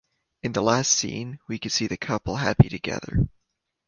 [0.41, 3.27] In the last scene we can see the couple happy together.